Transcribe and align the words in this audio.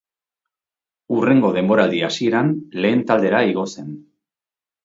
Hurrengo 1.17 1.51
denboraldi 1.57 2.01
hasieran 2.09 2.51
lehen 2.87 3.07
taldera 3.13 3.43
igo 3.53 3.67
zen. 3.75 3.93